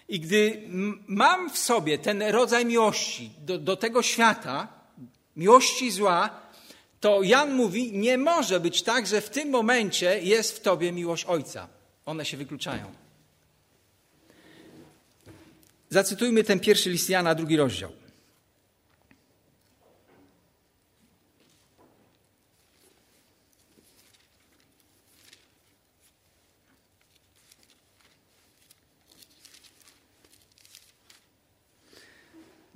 [0.09, 0.63] I gdy
[1.07, 4.69] mam w sobie ten rodzaj miłości do, do tego świata,
[5.37, 6.31] miłości zła,
[7.01, 11.25] to Jan mówi: nie może być tak, że w tym momencie jest w tobie miłość
[11.25, 11.69] Ojca.
[12.07, 12.93] One się wykluczają.
[15.89, 17.93] Zacytujmy ten pierwszy list Jana, drugi rozdział.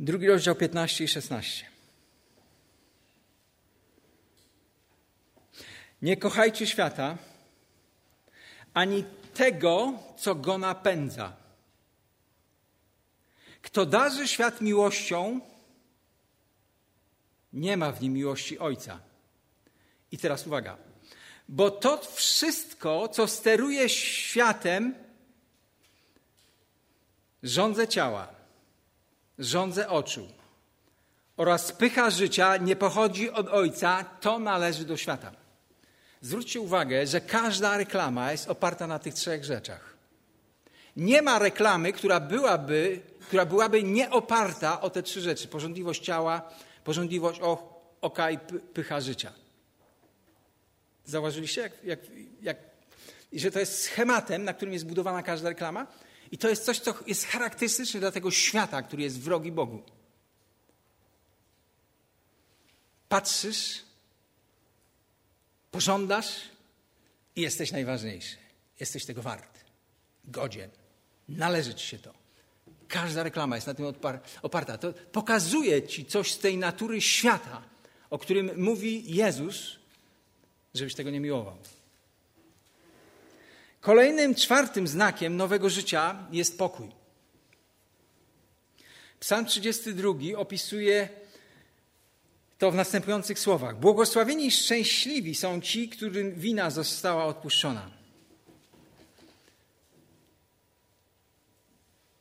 [0.02, 1.66] Drugi rozdział 15 i 16.
[6.02, 7.18] Nie kochajcie świata,
[8.74, 11.36] ani tego, co go napędza.
[13.62, 15.40] Kto darzy świat miłością,
[17.52, 19.00] nie ma w nim miłości Ojca.
[20.12, 20.76] I teraz uwaga,
[21.48, 24.94] bo to wszystko, co steruje światem,
[27.42, 28.39] rządze ciała,
[29.40, 30.28] rządze oczu
[31.36, 35.32] oraz pycha życia nie pochodzi od Ojca, to należy do świata.
[36.20, 39.96] Zwróćcie uwagę, że każda reklama jest oparta na tych trzech rzeczach.
[40.96, 46.50] Nie ma reklamy, która byłaby, która byłaby nieoparta o te trzy rzeczy: porządliwość ciała,
[46.84, 47.40] porządliwość
[48.00, 48.38] oka i
[48.74, 49.32] pycha życia.
[51.04, 51.98] Zauważyliście, jak, jak,
[52.42, 52.56] jak,
[53.32, 55.86] że to jest schematem, na którym jest budowana każda reklama?
[56.32, 59.82] I to jest coś, co jest charakterystyczne dla tego świata, który jest wrogi Bogu.
[63.08, 63.82] Patrzysz
[65.70, 66.26] Pożądasz
[67.36, 68.36] i jesteś najważniejszy.
[68.80, 69.64] Jesteś tego wart.
[70.24, 70.70] Godzien.
[71.28, 72.14] Należy ci się to.
[72.88, 73.86] Każda reklama jest na tym
[74.42, 74.78] oparta.
[74.78, 77.62] To pokazuje ci coś z tej natury świata,
[78.10, 79.76] o którym mówi Jezus,
[80.74, 81.56] żebyś tego nie miłował.
[83.80, 86.92] Kolejnym, czwartym znakiem nowego życia jest pokój.
[89.20, 91.08] Psalm 32 opisuje
[92.58, 97.90] to w następujących słowach: Błogosławieni i szczęśliwi są ci, którym wina została odpuszczona.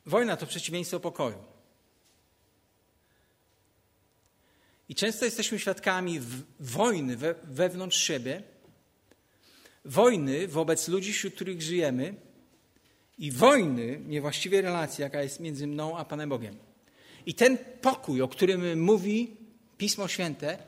[0.06, 1.44] Wojna to przeciwieństwo pokoju.
[4.88, 6.20] I często jesteśmy świadkami
[6.60, 8.42] wojny we, wewnątrz siebie,
[9.84, 12.14] wojny wobec ludzi, wśród których żyjemy,
[13.20, 16.56] i wojny, niewłaściwej relacji, jaka jest między mną a Panem Bogiem.
[17.26, 19.36] I ten pokój, o którym mówi
[19.78, 20.58] Pismo Święte,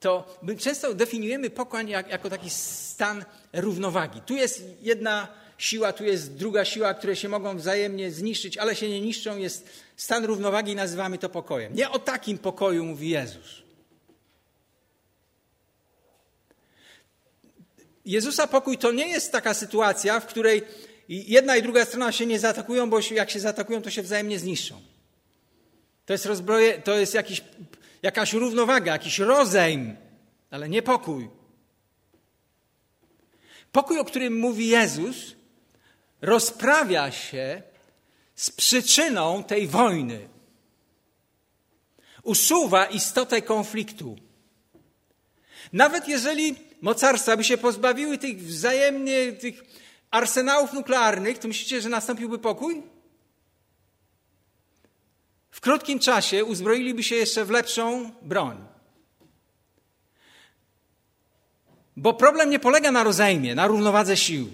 [0.00, 4.20] to my często definiujemy pokój jak, jako taki stan równowagi.
[4.20, 8.88] Tu jest jedna siła, tu jest druga siła, które się mogą wzajemnie zniszczyć, ale się
[8.88, 9.38] nie niszczą.
[9.38, 11.74] Jest stan równowagi i nazywamy to pokojem.
[11.74, 13.63] Nie o takim pokoju mówi Jezus.
[18.04, 20.62] Jezusa pokój to nie jest taka sytuacja, w której
[21.08, 24.80] jedna i druga strona się nie zaatakują, bo jak się zaatakują, to się wzajemnie zniszczą.
[26.06, 27.44] To jest rozbroje, to jest jakiś
[28.02, 29.96] jakaś równowaga, jakiś rozejm,
[30.50, 31.28] ale nie pokój.
[33.72, 35.16] Pokój, o którym mówi Jezus,
[36.20, 37.62] rozprawia się
[38.34, 40.28] z przyczyną tej wojny.
[42.22, 44.16] Usuwa istotę konfliktu.
[45.72, 49.64] Nawet jeżeli mocarstwa by się pozbawiły tych wzajemnie tych
[50.10, 52.82] arsenałów nuklearnych, to myślicie, że nastąpiłby pokój?
[55.50, 58.64] w krótkim czasie uzbroiliby się jeszcze w lepszą broń.
[61.96, 64.50] Bo problem nie polega na rozejmie, na równowadze sił.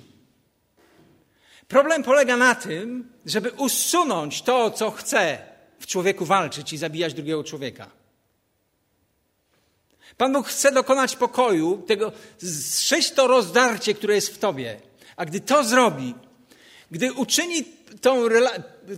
[1.69, 5.39] Problem polega na tym, żeby usunąć to, co chce
[5.79, 8.00] w człowieku walczyć i zabijać drugiego człowieka.
[10.17, 14.81] Pan Bóg chce dokonać pokoju, tego, zszyć to rozdarcie, które jest w tobie.
[15.17, 16.15] A gdy to zrobi,
[16.91, 17.65] gdy uczyni
[18.01, 18.25] tą,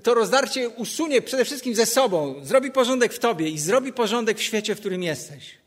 [0.02, 4.42] to rozdarcie, usunie przede wszystkim ze sobą, zrobi porządek w tobie i zrobi porządek w
[4.42, 5.58] świecie, w którym jesteś.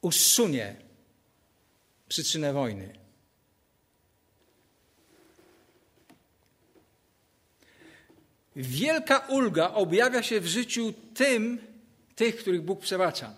[0.00, 0.76] Usunie
[2.08, 2.98] przyczynę wojny.
[8.56, 11.58] Wielka ulga objawia się w życiu tym,
[12.16, 13.34] tych, których Bóg przebacza.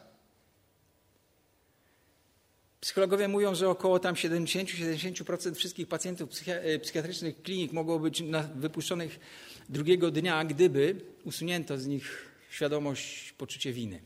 [2.80, 8.22] Psychologowie mówią, że około tam 70-70% wszystkich pacjentów e, psychiatrycznych klinik mogło być
[8.54, 9.20] wypuszczonych
[9.68, 14.00] drugiego dnia, gdyby usunięto z nich świadomość, poczucie winy.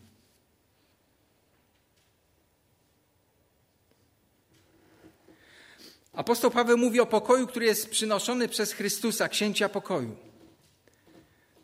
[6.13, 10.17] Apostoł Paweł mówi o pokoju, który jest przynoszony przez Chrystusa, księcia pokoju.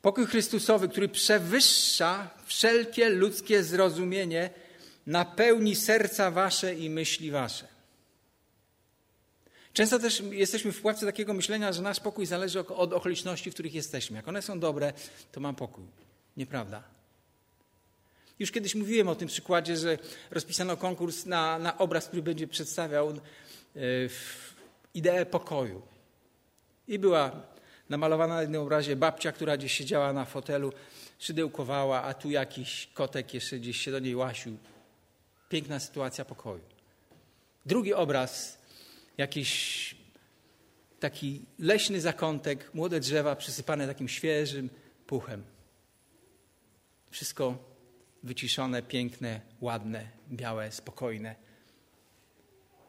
[0.02, 4.50] Pokój Chrystusowy, który przewyższa wszelkie ludzkie zrozumienie,
[5.06, 7.68] napełni serca wasze i myśli wasze.
[9.72, 13.74] Często też jesteśmy w pułapce takiego myślenia, że nasz pokój zależy od okoliczności, w których
[13.74, 14.16] jesteśmy.
[14.16, 14.92] Jak one są dobre,
[15.32, 15.84] to mam pokój.
[16.36, 16.82] Nieprawda.
[18.38, 19.98] Już kiedyś mówiłem o tym przykładzie, że
[20.30, 23.80] rozpisano konkurs na, na obraz, który będzie przedstawiał e,
[24.94, 25.82] ideę pokoju.
[26.88, 27.32] I była
[27.88, 30.72] namalowana na jednym obrazie babcia, która gdzieś siedziała na fotelu,
[31.18, 34.58] szydełkowała, a tu jakiś kotek jeszcze gdzieś się do niej łasił.
[35.48, 36.64] Piękna sytuacja pokoju.
[37.66, 38.58] Drugi obraz,
[39.18, 39.94] jakiś
[41.00, 44.70] taki leśny zakątek, młode drzewa przysypane takim świeżym
[45.06, 45.44] puchem.
[47.10, 47.58] Wszystko
[48.22, 51.34] wyciszone, piękne, ładne, białe, spokojne.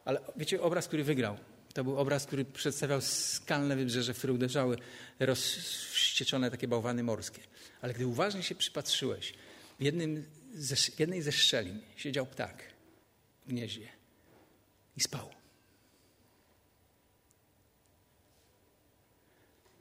[0.06, 1.38] Ale wiecie, obraz, który wygrał,
[1.74, 4.78] to był obraz, który przedstawiał skalne wybrzeże, w które uderzały
[5.20, 7.42] rozwścieczone takie bałwany morskie.
[7.82, 9.34] Ale gdy uważnie się przypatrzyłeś,
[9.80, 12.64] w, jednym ze, w jednej ze szczelin siedział ptak
[13.46, 13.88] w gnieździe
[14.98, 15.30] i spał.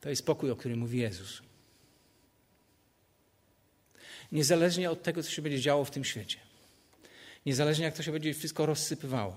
[0.01, 1.43] To jest pokój, o którym mówi Jezus.
[4.33, 6.39] Niezależnie od tego, co się będzie działo w tym świecie.
[7.47, 9.37] Niezależnie jak to się będzie wszystko rozsypywało.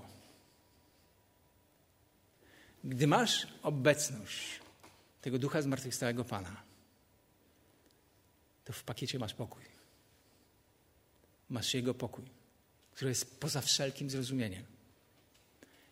[2.84, 4.60] Gdy masz obecność
[5.20, 6.62] tego ducha zmartwychwstałego Pana,
[8.64, 9.62] to w pakiecie masz pokój.
[11.50, 12.24] Masz Jego pokój,
[12.92, 14.64] który jest poza wszelkim zrozumieniem.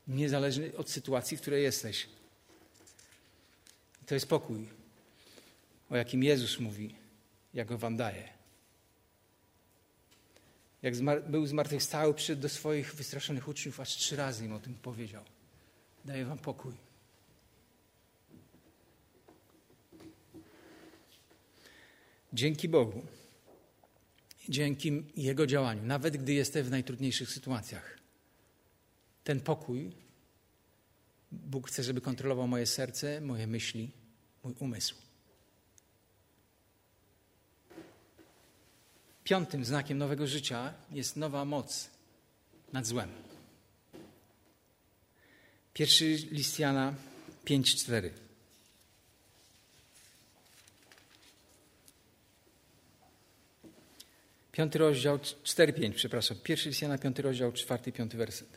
[0.09, 2.09] Niezależny od sytuacji, w której jesteś.
[4.07, 4.69] To jest pokój,
[5.91, 6.95] o jakim Jezus mówi,
[7.55, 8.29] jak go wam daje.
[10.83, 10.95] Jak
[11.31, 15.25] był zmartwychwstały, przyszedł do swoich wystraszonych uczniów, aż trzy razy im o tym powiedział.
[16.05, 16.90] Daję wam pokój.
[22.33, 23.07] Dzięki Bogu,
[24.49, 27.99] dzięki Jego działaniu, nawet gdy jestem w najtrudniejszych sytuacjach,
[29.25, 29.93] ten pokój
[31.33, 33.91] Bóg chce, żeby kontrolował moje serce, moje myśli,
[34.45, 34.95] mój umysł.
[39.25, 41.91] Piątym znakiem nowego życia jest nowa moc
[42.73, 43.11] nad złem.
[45.75, 46.95] Pierwszy list Jana
[47.45, 48.30] 5:4.
[54.61, 56.37] Piąty rozdział, 4-5, przepraszam.
[56.43, 58.49] Pierwszy list Jana, piąty rozdział, czwarty piąty werset.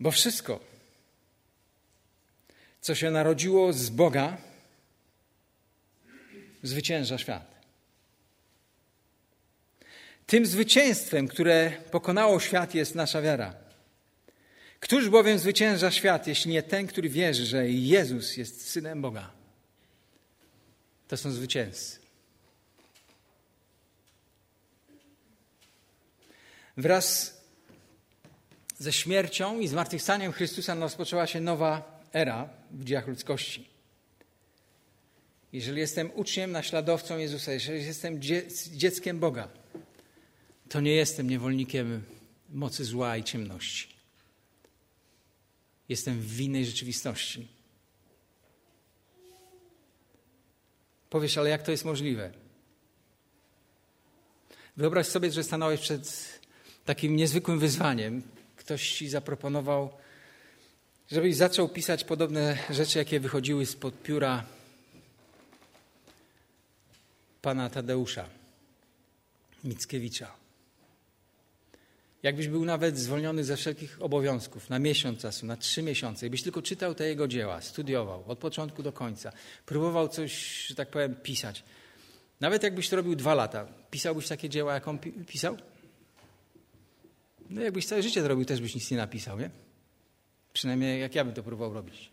[0.00, 0.60] Bo wszystko,
[2.80, 4.38] co się narodziło z Boga,
[6.62, 7.64] zwycięża świat.
[10.26, 13.54] Tym zwycięstwem, które pokonało świat, jest nasza wiara.
[14.80, 19.30] Któż bowiem zwycięża świat, jeśli nie ten, który wierzy, że Jezus jest synem Boga?
[21.08, 22.05] To są zwycięzcy.
[26.76, 27.36] Wraz
[28.78, 33.68] ze śmiercią i zmartwychwstaniem Chrystusa rozpoczęła się nowa era w dziejach ludzkości.
[35.52, 38.20] Jeżeli jestem uczniem, naśladowcą Jezusa, jeżeli jestem
[38.72, 39.48] dzieckiem Boga,
[40.68, 42.02] to nie jestem niewolnikiem
[42.50, 43.96] mocy zła i ciemności.
[45.88, 47.48] Jestem w innej rzeczywistości.
[51.10, 52.30] Powiesz, ale jak to jest możliwe?
[54.76, 56.35] Wyobraź sobie, że stanąłeś przed
[56.86, 58.22] takim niezwykłym wyzwaniem.
[58.56, 59.90] Ktoś ci zaproponował,
[61.10, 64.44] żebyś zaczął pisać podobne rzeczy, jakie wychodziły spod pióra
[67.42, 68.24] pana Tadeusza
[69.64, 70.30] Mickiewicza.
[72.22, 76.62] Jakbyś był nawet zwolniony ze wszelkich obowiązków na miesiąc czasu, na trzy miesiące, jakbyś tylko
[76.62, 79.32] czytał te jego dzieła, studiował od początku do końca,
[79.66, 81.64] próbował coś, że tak powiem, pisać.
[82.40, 85.56] Nawet jakbyś to robił dwa lata, pisałbyś takie dzieła, jak on pisał?
[87.50, 89.50] No jakbyś całe życie to robił, też byś nic nie napisał, nie?
[90.52, 92.10] Przynajmniej jak ja bym to próbował robić.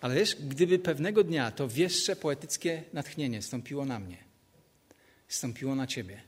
[0.00, 4.16] Ale wiesz, gdyby pewnego dnia to wieszcze poetyckie natchnienie stąpiło na mnie,
[5.28, 6.22] stąpiło na ciebie,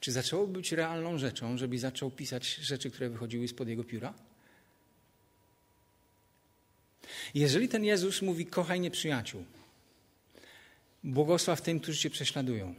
[0.00, 4.14] czy zaczęło być realną rzeczą, żebyś zaczął pisać rzeczy, które wychodziły spod jego pióra?
[7.34, 9.44] Jeżeli ten Jezus mówi: kochaj nieprzyjaciół,
[11.04, 12.74] błogosław tym, którzy cię prześladują.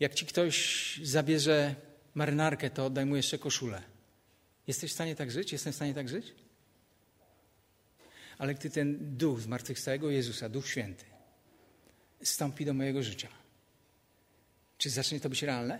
[0.00, 1.74] Jak ci ktoś zabierze
[2.16, 3.82] marynarkę, to oddaj mu jeszcze koszulę.
[4.66, 5.52] Jesteś w stanie tak żyć?
[5.52, 6.34] Jestem w stanie tak żyć?
[8.38, 11.04] Ale gdy ten duch zmartwychwstałego Jezusa, Duch Święty,
[12.22, 13.28] stąpi do mojego życia,
[14.78, 15.78] czy zacznie to być realne?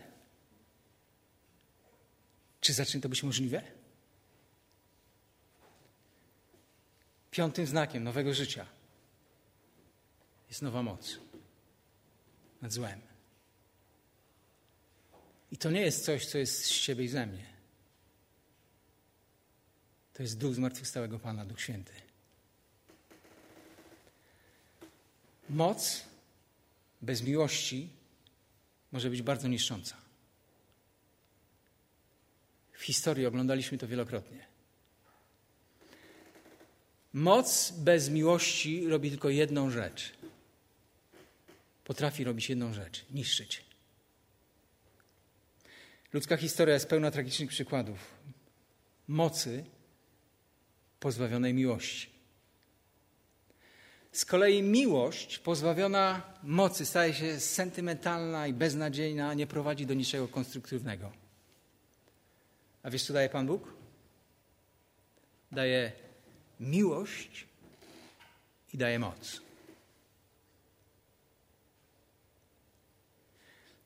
[2.60, 3.62] Czy zacznie to być możliwe?
[7.30, 8.66] Piątym znakiem nowego życia
[10.48, 11.18] jest nowa moc
[12.62, 13.15] nad złem.
[15.52, 17.46] I to nie jest coś, co jest z siebie i ze mnie.
[20.12, 21.92] To jest duch zmartwychwstałego Pana, Duch Święty.
[25.50, 26.02] Moc
[27.02, 27.88] bez miłości
[28.92, 29.96] może być bardzo niszcząca.
[32.72, 34.46] W historii oglądaliśmy to wielokrotnie.
[37.12, 40.12] Moc bez miłości robi tylko jedną rzecz.
[41.84, 43.64] Potrafi robić jedną rzecz niszczyć.
[46.16, 47.98] Ludzka historia jest pełna tragicznych przykładów
[49.08, 49.64] mocy
[51.00, 52.10] pozbawionej miłości.
[54.12, 61.12] Z kolei miłość pozbawiona mocy staje się sentymentalna i beznadziejna, nie prowadzi do niczego konstruktywnego.
[62.82, 63.72] A wiesz, co daje Pan Bóg?
[65.52, 65.92] Daje
[66.60, 67.46] miłość
[68.74, 69.40] i daje moc.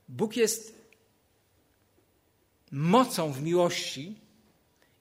[0.09, 0.80] Bóg jest
[2.71, 4.17] mocą w miłości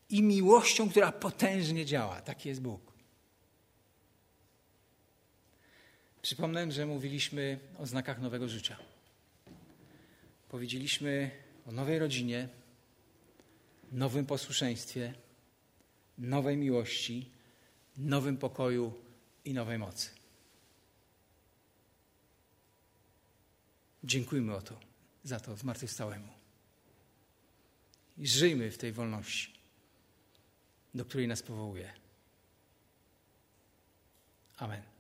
[0.10, 2.22] i miłością, która potężnie działa.
[2.22, 2.90] Taki jest Bóg.
[6.22, 8.78] Przypomnę, że mówiliśmy o znakach nowego życia.
[10.50, 11.32] Powiedzieliśmy
[11.68, 12.50] o nowej rodzinie,
[13.92, 15.14] nowym posłuszeństwie,
[16.18, 17.30] nowej miłości,
[17.98, 18.94] nowym pokoju
[19.46, 20.10] i nowej mocy.
[24.04, 24.80] Dziękujmy o to,
[25.24, 26.39] za to zmartwychwstałemu.
[28.20, 29.54] I żyjmy w tej wolności,
[30.94, 31.94] do której nas powołuje.
[34.58, 34.99] Amen.